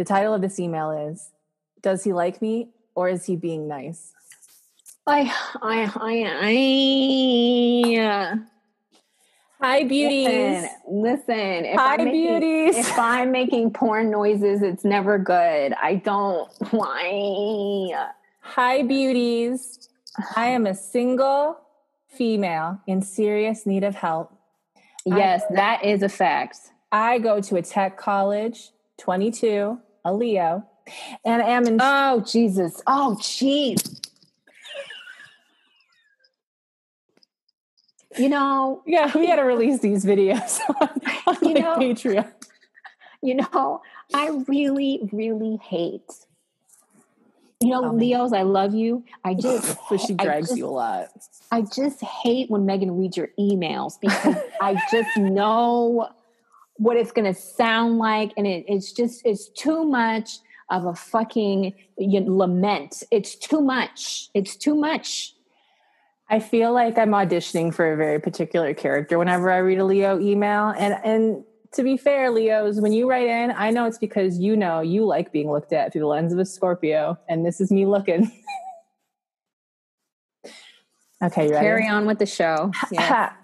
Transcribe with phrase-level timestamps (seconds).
[0.00, 1.30] The title of this email is
[1.82, 4.14] Does he like me or is he being nice?
[5.06, 5.30] I,
[5.60, 6.24] I, I,
[7.84, 8.38] I.
[9.60, 10.26] Hi, beauties.
[10.26, 12.76] Listen, listen if Hi, I'm making, beauties.
[12.78, 15.74] If I'm making porn noises, it's never good.
[15.74, 16.50] I don't.
[16.70, 18.10] Why?
[18.40, 19.90] Hi, beauties.
[20.34, 21.58] I am a single
[22.08, 24.32] female in serious need of help.
[25.04, 26.56] Yes, that is a fact.
[26.90, 30.64] I go to a tech college, 22, a Leo,
[31.24, 31.78] and am in.
[31.80, 32.82] Oh Jesus!
[32.86, 34.00] Oh jeez!
[38.16, 40.88] You know, yeah, we got to release these videos on,
[41.26, 42.32] on You like know- Patreon.
[43.22, 43.80] you know,
[44.12, 46.10] I really, really hate.
[47.60, 47.92] You know, Oh.
[47.94, 49.04] Leos, I love you.
[49.22, 51.08] I just, But she drags just- you a lot.
[51.52, 56.08] I just hate when Megan reads your emails because I just know
[56.80, 60.38] what it's going to sound like, and it, it's just it's too much
[60.70, 63.02] of a fucking you know, lament.
[63.10, 64.30] It's too much.
[64.32, 65.34] It's too much.
[66.30, 70.18] I feel like I'm auditioning for a very particular character whenever I read a Leo
[70.18, 70.68] email.
[70.70, 74.56] And and to be fair, Leos, when you write in, I know it's because you
[74.56, 77.70] know you like being looked at through the lens of a Scorpio, and this is
[77.70, 78.32] me looking.
[81.22, 81.66] okay, you ready?
[81.66, 82.72] Carry on with the show.
[82.90, 83.34] Yeah.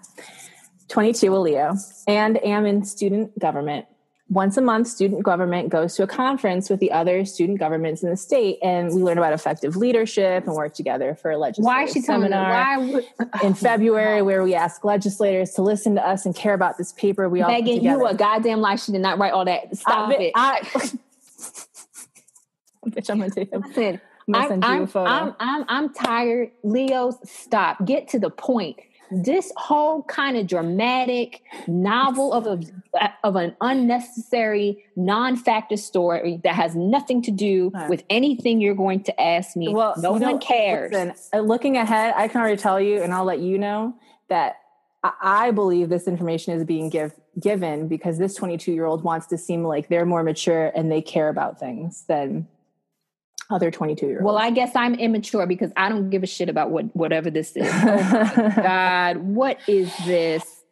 [0.89, 1.75] 22 a Leo
[2.07, 3.85] and am in student government.
[4.29, 8.09] Once a month, student government goes to a conference with the other student governments in
[8.09, 11.83] the state, and we learn about effective leadership and work together for a legislative Why
[11.83, 13.05] is she seminar Why would,
[13.41, 17.29] in February, where we ask legislators to listen to us and care about this paper
[17.29, 18.75] we all Megan, you a goddamn lie.
[18.75, 19.73] She did not write all that.
[19.77, 20.31] Stop I, it.
[20.35, 20.59] I,
[22.89, 23.71] bitch, I'm gonna take a, I'm
[24.29, 25.07] Listen, I'm, send you a I'm.
[25.07, 26.51] I'm, I'm, I'm tired.
[26.63, 27.85] Leos, stop.
[27.85, 28.77] Get to the point.
[29.11, 36.75] This whole kind of dramatic novel of a of an unnecessary non-factor story that has
[36.75, 39.69] nothing to do with anything you're going to ask me.
[39.73, 40.91] Well, no one know, cares.
[40.91, 43.95] listen, uh, looking ahead, I can already tell you, and I'll let you know
[44.29, 44.57] that
[45.03, 49.27] I, I believe this information is being give, given because this 22 year old wants
[49.27, 52.47] to seem like they're more mature and they care about things than
[53.49, 54.25] other 22 year olds.
[54.25, 57.55] Well, I guess I'm immature because I don't give a shit about what whatever this
[57.55, 57.67] is.
[57.73, 60.63] Oh God, what is this?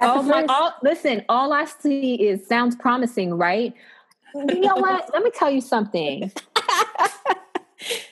[0.00, 0.42] At Oh my!
[0.42, 3.74] first- All, listen, all I see is sounds promising, right?
[4.34, 5.10] You know what?
[5.12, 6.30] Let me tell you something.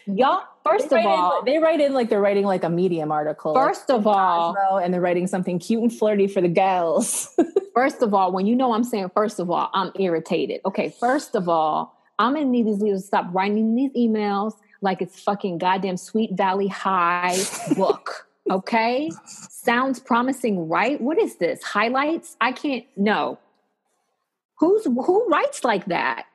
[0.07, 3.55] Y'all, first of all, in, they write in like they're writing like a medium article.
[3.55, 7.29] like first of all, and they're writing something cute and flirty for the gals.
[7.75, 10.61] first of all, when you know I'm saying first of all, I'm irritated.
[10.67, 15.03] Okay, first of all, I'm gonna need these leaders to stop writing these emails like
[15.03, 17.37] it's fucking goddamn Sweet Valley High
[17.77, 18.29] book.
[18.51, 19.11] Okay,
[19.49, 21.01] sounds promising, right?
[21.01, 21.63] What is this?
[21.63, 22.37] Highlights?
[22.41, 22.85] I can't.
[22.97, 23.39] No.
[24.59, 26.27] Who's who writes like that?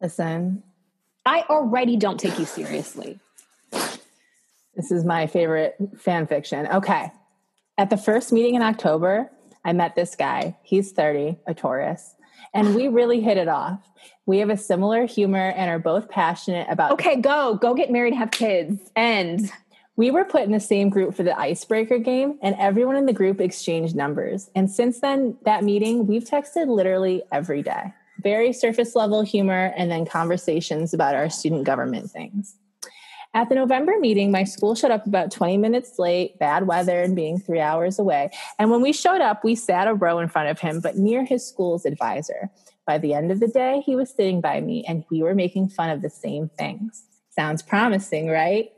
[0.00, 0.62] Listen,
[1.26, 3.18] I already don't take you seriously.
[4.74, 6.66] This is my favorite fan fiction.
[6.66, 7.12] Okay.
[7.76, 9.30] At the first meeting in October,
[9.64, 10.56] I met this guy.
[10.62, 12.14] He's 30, a Taurus,
[12.54, 13.80] and we really hit it off.
[14.26, 16.92] We have a similar humor and are both passionate about.
[16.92, 19.50] Okay, go go get married, have kids, and
[19.96, 23.12] We were put in the same group for the icebreaker game, and everyone in the
[23.12, 24.50] group exchanged numbers.
[24.54, 27.92] And since then, that meeting, we've texted literally every day.
[28.22, 32.56] Very surface level humor and then conversations about our student government things.
[33.34, 37.16] At the November meeting, my school showed up about 20 minutes late, bad weather, and
[37.16, 38.30] being three hours away.
[38.58, 41.24] And when we showed up, we sat a row in front of him, but near
[41.24, 42.50] his school's advisor.
[42.86, 45.70] By the end of the day, he was sitting by me, and we were making
[45.70, 47.04] fun of the same things.
[47.30, 48.70] Sounds promising, right?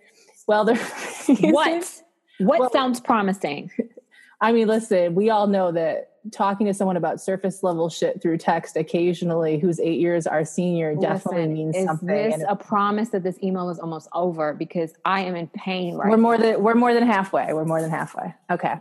[0.47, 0.77] Well, the
[1.41, 2.03] what?
[2.39, 3.71] What Well- sounds promising?
[4.41, 8.39] I mean, listen, we all know that talking to someone about surface level shit through
[8.39, 12.07] text occasionally, who's eight years our senior, definitely Listen, means is something.
[12.07, 14.55] this And a promise that this email is almost over?
[14.55, 17.53] Because I am in pain right we're more than we're more than halfway.
[17.53, 18.35] We're more than halfway.
[18.51, 18.75] Okay.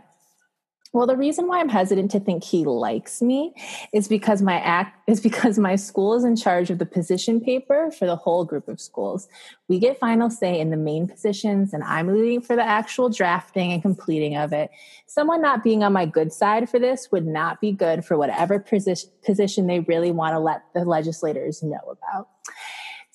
[0.94, 3.52] Well, the reason why I'm hesitant to think he likes me
[3.92, 7.90] is because my act is because my school is in charge of the position paper
[7.90, 9.28] for the whole group of schools.
[9.68, 13.72] We get final say in the main positions, and I'm leading for the actual drafting
[13.72, 14.70] and completing of it.
[15.06, 18.60] Someone not being on my good side for this would not be good for whatever
[18.60, 22.28] position they really want to let the legislators know about.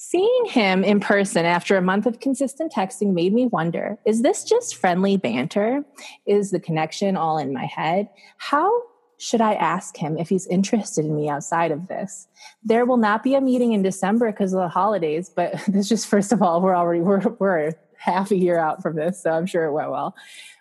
[0.10, 4.44] Seeing him in person after a month of consistent texting made me wonder is this
[4.44, 5.86] just friendly banter?
[6.26, 8.10] Is the connection all in my head?
[8.40, 8.72] How
[9.20, 12.28] should I ask him if he's interested in me outside of this?
[12.64, 16.08] There will not be a meeting in December because of the holidays, but this just
[16.08, 19.46] first of all, we're already we're we're half a year out from this, so I'm
[19.46, 20.16] sure it went well.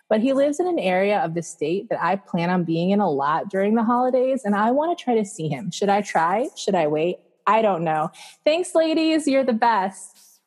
[0.09, 2.99] But he lives in an area of the state that I plan on being in
[2.99, 5.71] a lot during the holidays, and I want to try to see him.
[5.71, 6.49] Should I try?
[6.55, 7.17] Should I wait?
[7.49, 8.11] I don't know.
[8.45, 9.27] Thanks, ladies.
[9.27, 10.39] You're the best.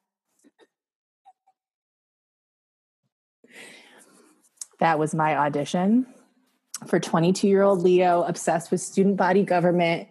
[4.79, 6.07] That was my audition
[6.87, 10.11] for 22 year old Leo, obsessed with student body government,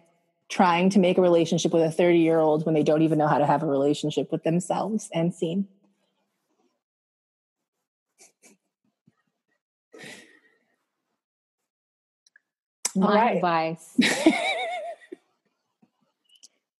[0.50, 3.26] trying to make a relationship with a 30 year old when they don't even know
[3.26, 5.68] how to have a relationship with themselves and scene.
[12.94, 13.36] My right.
[13.36, 13.96] advice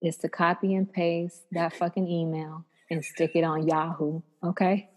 [0.03, 4.89] is to copy and paste that fucking email and stick it on Yahoo, okay?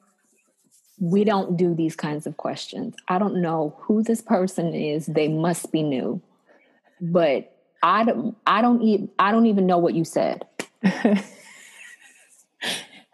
[0.99, 2.95] We don't do these kinds of questions.
[3.07, 5.05] I don't know who this person is.
[5.05, 6.21] They must be new.
[7.01, 7.51] But
[7.83, 10.45] I don't I don't even I don't even know what you said.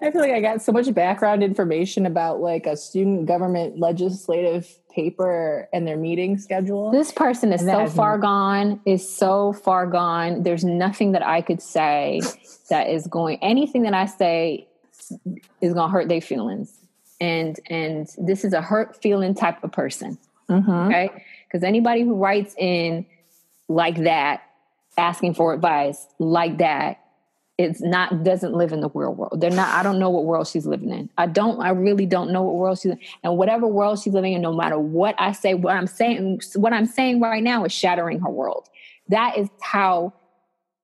[0.01, 4.68] I feel like I got so much background information about like a student government legislative
[4.89, 6.92] paper and their meeting schedule.
[6.92, 10.42] This person is so far gone, is so far gone.
[10.42, 12.21] There's nothing that I could say
[12.69, 14.68] that is going anything that I say
[15.62, 16.77] is going to hurt their feelings.
[17.19, 20.18] And and this is a hurt feeling type of person.
[20.50, 20.71] Mm-hmm.
[20.71, 21.24] Okay?
[21.51, 23.06] Cuz anybody who writes in
[23.68, 24.42] like that
[24.97, 27.00] asking for advice like that
[27.61, 29.39] it's not doesn't live in the real world.
[29.39, 29.69] They're not.
[29.69, 31.09] I don't know what world she's living in.
[31.17, 31.61] I don't.
[31.61, 32.99] I really don't know what world she's in.
[33.23, 36.73] And whatever world she's living in, no matter what I say, what I'm saying, what
[36.73, 38.67] I'm saying right now is shattering her world.
[39.09, 40.13] That is how.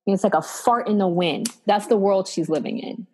[0.06, 1.48] It's like a fart in the wind.
[1.66, 3.06] That's the world she's living in.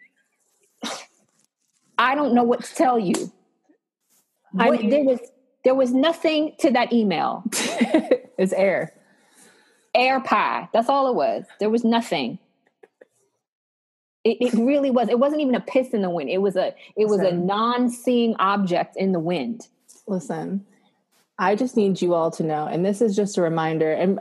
[1.99, 3.32] I don't know what to tell you.
[4.56, 5.19] I mean, there was
[5.64, 7.43] there was nothing to that email.
[8.38, 8.93] it's air.
[9.94, 10.69] Air pie.
[10.72, 11.44] That's all it was.
[11.58, 12.38] There was nothing.
[14.25, 15.11] It, it, really was.
[15.11, 16.31] It wasn't even a piss in the wind.
[16.31, 17.43] It was a it was Listen.
[17.43, 19.69] a non-seeing object in the wind.
[20.06, 20.65] Listen,
[21.38, 23.93] I just need you all to know, and this is just a reminder.
[23.93, 24.19] And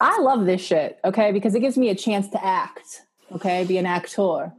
[0.00, 3.78] I love this shit, okay, because it gives me a chance to act, okay, be
[3.78, 4.52] an actor.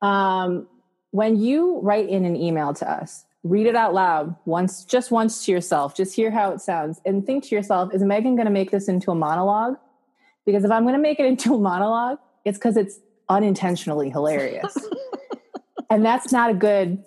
[0.00, 0.66] Um,
[1.10, 5.44] when you write in an email to us, read it out loud once, just once
[5.44, 5.94] to yourself.
[5.94, 8.88] Just hear how it sounds, and think to yourself: Is Megan going to make this
[8.88, 9.76] into a monologue?
[10.44, 14.76] Because if I'm going to make it into a monologue, it's because it's unintentionally hilarious.
[15.90, 17.04] and that's not a good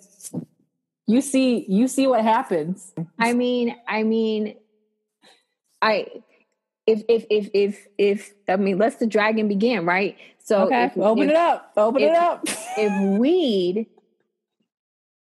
[1.10, 2.92] you see you see what happens.
[3.18, 4.54] I mean, I mean
[5.82, 6.06] I
[6.86, 10.16] if if if if if I mean let's the dragon begin, right?
[10.38, 11.72] So okay, if, open if, it up.
[11.76, 12.44] Open if, it up.
[12.46, 13.86] if weed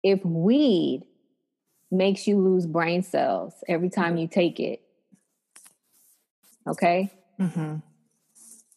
[0.04, 1.04] if weed
[1.92, 4.82] makes you lose brain cells every time you take it.
[6.68, 7.12] Okay?
[7.40, 7.78] Mm-hmm.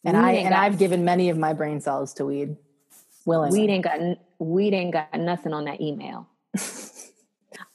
[0.04, 2.56] And weed I and got, I've given many of my brain cells to weed.
[3.24, 3.60] Willingly.
[3.60, 4.00] Weed ain't got
[4.38, 6.28] weed ain't got nothing on that email.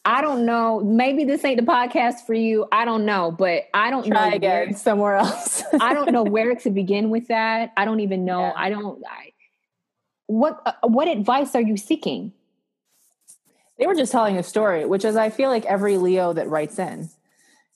[0.06, 0.80] I don't know.
[0.80, 2.66] Maybe this ain't the podcast for you.
[2.72, 5.64] I don't know, but I don't Try know again where, somewhere else.
[5.82, 7.74] I don't know where to begin with that.
[7.76, 8.40] I don't even know.
[8.40, 8.54] Yeah.
[8.56, 9.04] I don't.
[9.06, 9.34] I,
[10.28, 12.34] what uh, what advice are you seeking?
[13.78, 16.80] They were just telling a story, which is I feel like every Leo that writes
[16.80, 17.10] in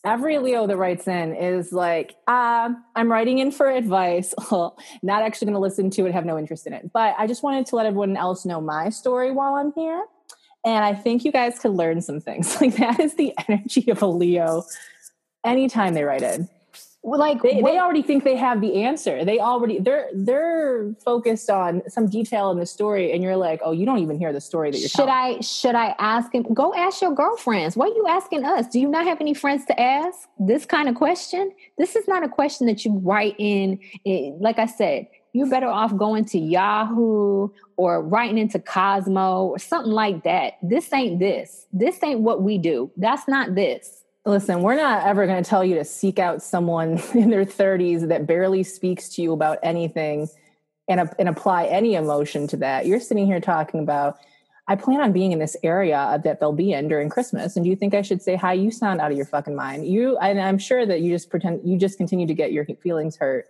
[0.03, 4.33] every Leo that writes in is like, uh, I'm writing in for advice.
[4.51, 6.91] Not actually going to listen to it, have no interest in it.
[6.91, 10.03] But I just wanted to let everyone else know my story while I'm here.
[10.65, 12.57] And I think you guys could learn some things.
[12.61, 14.63] Like that is the energy of a Leo
[15.43, 16.47] anytime they write in
[17.03, 19.25] like they, they already think they have the answer.
[19.25, 23.71] They already they're they're focused on some detail in the story and you're like oh
[23.71, 25.37] you don't even hear the story that you're should telling.
[25.37, 26.43] i should i ask him?
[26.53, 27.75] Go ask your girlfriends.
[27.75, 28.67] What are you asking us?
[28.67, 31.51] Do you not have any friends to ask this kind of question?
[31.77, 35.67] This is not a question that you write in it, like i said you're better
[35.67, 40.55] off going to yahoo or writing into cosmo or something like that.
[40.61, 41.67] This ain't this.
[41.71, 42.91] This ain't what we do.
[42.97, 47.01] That's not this Listen, we're not ever going to tell you to seek out someone
[47.15, 50.29] in their 30s that barely speaks to you about anything
[50.87, 52.85] and, and apply any emotion to that.
[52.85, 54.17] You're sitting here talking about,
[54.67, 57.55] I plan on being in this area that they'll be in during Christmas.
[57.55, 58.53] And do you think I should say hi?
[58.53, 59.87] You sound out of your fucking mind.
[59.87, 63.15] You, and I'm sure that you just pretend, you just continue to get your feelings
[63.15, 63.47] hurt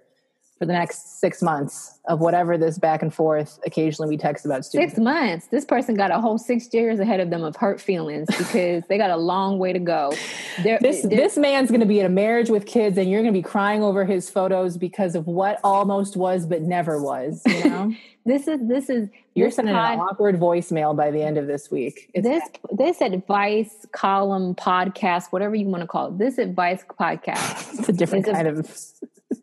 [0.61, 4.63] for the next six months of whatever this back and forth occasionally we text about
[4.63, 4.93] students.
[4.93, 5.47] Six months.
[5.47, 8.99] This person got a whole six years ahead of them of hurt feelings because they
[8.99, 10.13] got a long way to go.
[10.61, 13.23] They're, this they're, this man's going to be in a marriage with kids, and you're
[13.23, 17.41] going to be crying over his photos because of what almost was but never was.
[17.47, 17.95] You know.
[18.23, 21.71] this is this is you're sending pod, an awkward voicemail by the end of this
[21.71, 22.11] week.
[22.13, 22.77] It's this bad.
[22.77, 27.73] this advice column podcast, whatever you want to call it, this advice podcast.
[27.79, 28.67] it's a different kind a, of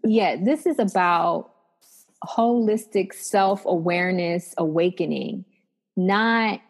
[0.09, 1.50] yeah, this is about
[2.25, 5.45] holistic self awareness awakening,
[5.97, 6.61] not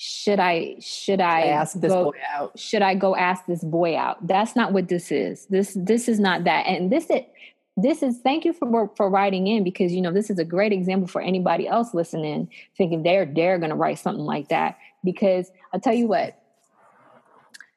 [0.00, 2.58] should I should I, I ask this go, boy out?
[2.58, 4.24] Should I go ask this boy out?
[4.26, 5.46] That's not what this is.
[5.46, 6.66] This this is not that.
[6.66, 7.32] And this it
[7.78, 10.72] this is thank you for for writing in because you know this is a great
[10.72, 15.52] example for anybody else listening thinking they're they're going to write something like that because
[15.72, 16.42] i'll tell you what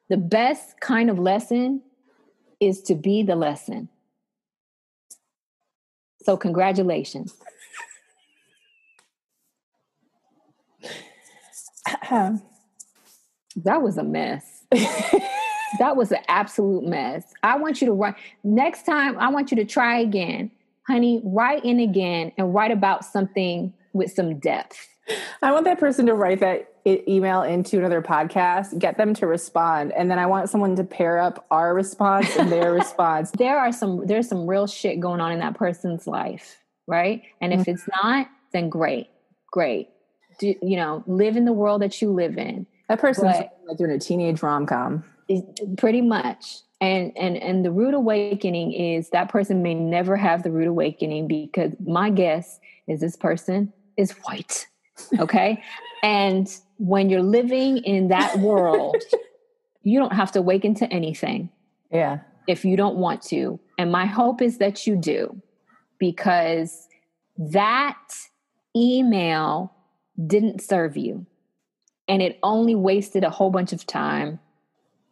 [0.08, 1.80] the best kind of lesson
[2.58, 3.88] is to be the lesson
[6.22, 7.34] so congratulations
[11.86, 12.32] uh-huh.
[13.56, 14.64] that was a mess
[15.78, 17.24] that was an absolute mess.
[17.42, 18.14] I want you to write
[18.44, 19.18] next time.
[19.18, 20.50] I want you to try again,
[20.86, 21.20] honey.
[21.24, 24.88] Write in again and write about something with some depth.
[25.42, 29.92] I want that person to write that email into another podcast, get them to respond,
[29.92, 33.30] and then I want someone to pair up our response and their response.
[33.32, 37.22] There are some there's some real shit going on in that person's life, right?
[37.40, 37.72] And if mm-hmm.
[37.72, 39.08] it's not, then great,
[39.50, 39.88] great.
[40.38, 42.66] Do, you know, live in the world that you live in.
[42.88, 45.04] That person's but, like doing a teenage rom com
[45.76, 50.50] pretty much and and and the root awakening is that person may never have the
[50.50, 52.58] root awakening because my guess
[52.88, 54.66] is this person is white
[55.18, 55.62] okay?
[56.02, 58.96] And when you're living in that world
[59.82, 61.50] you don't have to awaken to anything
[61.90, 62.18] yeah.
[62.46, 63.58] if you don't want to.
[63.78, 65.40] And my hope is that you do
[65.98, 66.86] because
[67.36, 67.98] that
[68.76, 69.72] email
[70.26, 71.26] didn't serve you
[72.08, 74.38] and it only wasted a whole bunch of time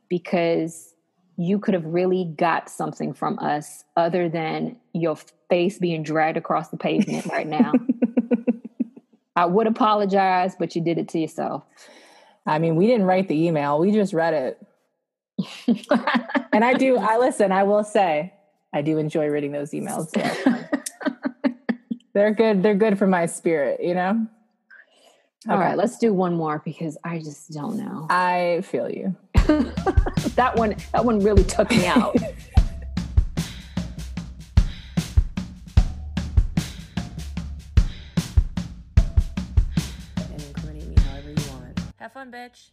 [0.08, 0.94] because
[1.36, 5.16] you could have really got something from us other than your
[5.48, 7.72] face being dragged across the pavement right now.
[9.40, 11.64] I would apologize, but you did it to yourself.
[12.44, 14.66] I mean, we didn't write the email, we just read it.
[16.52, 18.34] and I do, I listen, I will say,
[18.74, 20.10] I do enjoy reading those emails.
[22.12, 24.26] they're good, they're good for my spirit, you know?
[25.48, 25.68] All okay.
[25.68, 28.08] right, let's do one more because I just don't know.
[28.10, 29.16] I feel you.
[30.36, 32.14] that one that one really took me out.
[42.12, 42.70] Have fun, bitch.